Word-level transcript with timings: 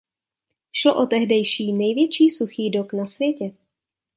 Šlo 0.71 0.95
o 1.03 1.05
tehdejší 1.07 1.73
největší 1.73 2.29
suchý 2.29 2.69
dok 2.69 2.93
na 2.93 3.05
světě. 3.05 3.51